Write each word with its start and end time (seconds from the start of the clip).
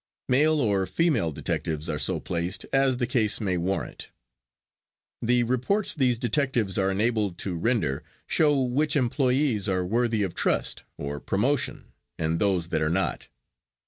Male 0.27 0.59
or 0.59 0.87
female 0.87 1.31
detectives 1.31 1.87
are 1.87 1.99
so 1.99 2.19
placed, 2.19 2.65
as 2.73 2.97
the 2.97 3.05
case 3.05 3.39
may 3.39 3.55
warrant. 3.55 4.09
The 5.21 5.43
reports 5.43 5.93
these 5.93 6.17
detectives 6.17 6.79
are 6.79 6.89
enabled 6.89 7.37
to 7.45 7.53
render 7.55 8.03
show 8.25 8.59
which 8.63 8.95
employees 8.95 9.69
are 9.69 9.85
worthy 9.85 10.23
of 10.23 10.33
trust 10.33 10.85
or 10.97 11.19
promotion 11.19 11.93
and 12.17 12.39
those 12.39 12.69
that 12.69 12.81
are 12.81 12.89
not. 12.89 13.27